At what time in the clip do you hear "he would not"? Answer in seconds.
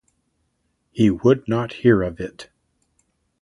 0.91-1.73